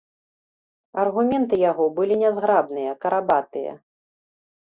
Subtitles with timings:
[1.01, 3.71] Аргументы яго былі нязграбныя, карабатыя.